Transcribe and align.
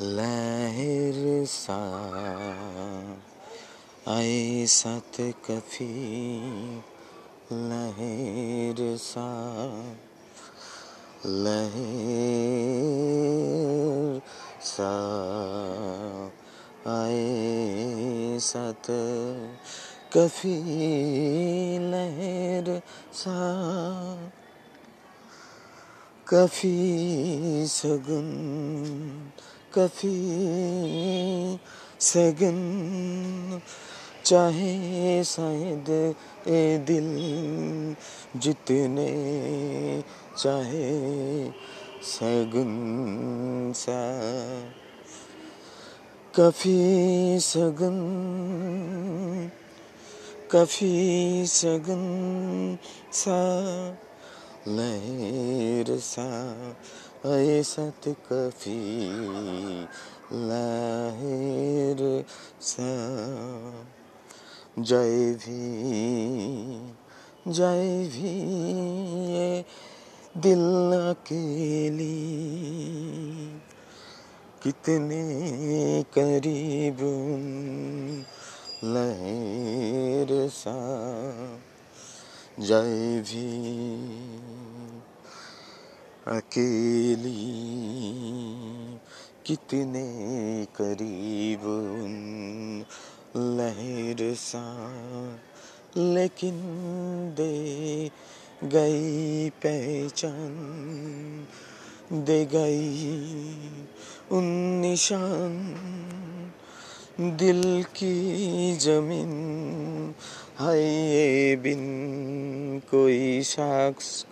लहर 0.00 1.44
सा 1.44 1.78
आए 4.08 4.66
साथ 4.66 5.20
कफी 5.20 5.86
लहर 7.52 8.96
सा। 8.96 9.28
लहर 11.26 11.80
सा 14.60 14.92
आए 16.86 18.38
साथ 18.38 18.86
कफी 20.16 20.58
लहर 21.78 22.82
सा। 23.12 23.38
कफी 26.28 26.76
सगन 27.66 28.26
कफी 29.78 30.16
सगन 32.00 33.60
चाहे 34.24 35.24
शायद 35.24 36.14
ए 36.48 36.78
दिल 36.78 37.10
जितने 38.40 39.10
चाहे 40.38 40.88
सगन 42.02 42.72
सा। 43.76 44.00
कफी 46.36 47.38
सगन 47.40 47.98
कफी 50.52 51.44
सगन 51.46 52.02
सा, 53.12 53.40
लहर 54.68 55.98
सा। 55.98 56.26
ऐसत 57.24 58.00
कफी 58.06 59.10
लहर 60.32 62.24
सा। 62.60 62.86
जय 64.78 65.32
भी 65.32 65.76
जय 67.48 68.08
भी 68.12 68.28
ये 69.32 69.64
दिल 70.36 70.92
अकेली। 71.10 72.26
कितने 74.62 75.22
करीब 76.18 76.98
लहर 78.84 80.48
सा। 80.48 80.76
जय 82.60 83.20
भी 83.20 84.25
अकेली 86.28 87.32
कितने 89.46 90.06
करीब 90.76 91.60
उन 91.60 92.84
लहर 93.36 94.34
सा, 94.34 94.62
लेकिन 95.96 96.60
दे 97.36 98.10
गई 98.64 99.50
पहचान, 99.50 100.56
दे 102.12 102.44
गई 102.44 103.14
उन 104.32 104.44
निशान। 104.80 105.54
दिल 107.20 107.62
की 107.96 108.76
ज़मीन 108.76 109.30
है 110.60 110.74
ये 110.80 111.56
बिन 111.56 111.82
कोई 112.90 113.42
शख्स 113.42 114.26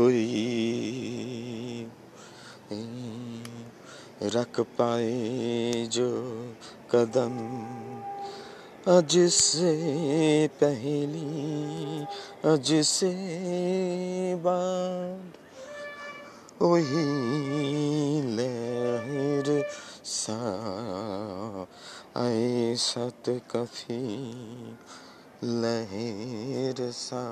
कोई 0.00 1.86
रख 4.22 4.60
पाए 4.60 5.88
जो 5.92 6.08
कदम 6.90 7.34
अज 8.92 9.18
से 9.28 9.72
पहली 10.48 12.02
अज 12.44 12.84
से 12.84 13.12
बाद। 14.34 15.32
वही 16.62 17.06
लहर 18.36 19.68
सा 20.04 20.40
आए 22.16 22.74
सत 22.74 23.28
कफी, 23.28 24.02
लहर 25.44 26.90
सा। 26.90 27.22